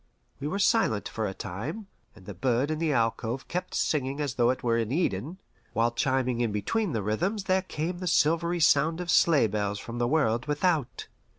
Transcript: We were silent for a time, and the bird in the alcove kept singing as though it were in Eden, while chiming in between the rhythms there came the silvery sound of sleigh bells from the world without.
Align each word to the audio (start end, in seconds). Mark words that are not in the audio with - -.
We 0.39 0.47
were 0.47 0.57
silent 0.57 1.07
for 1.07 1.27
a 1.27 1.33
time, 1.35 1.85
and 2.15 2.25
the 2.25 2.33
bird 2.33 2.71
in 2.71 2.79
the 2.79 2.91
alcove 2.91 3.47
kept 3.47 3.75
singing 3.75 4.19
as 4.19 4.33
though 4.33 4.49
it 4.49 4.63
were 4.63 4.79
in 4.79 4.91
Eden, 4.91 5.37
while 5.73 5.91
chiming 5.91 6.41
in 6.41 6.51
between 6.51 6.93
the 6.93 7.03
rhythms 7.03 7.43
there 7.43 7.61
came 7.61 7.99
the 7.99 8.07
silvery 8.07 8.61
sound 8.61 8.99
of 8.99 9.11
sleigh 9.11 9.45
bells 9.45 9.77
from 9.77 9.99
the 9.99 10.07
world 10.07 10.47
without. 10.47 11.05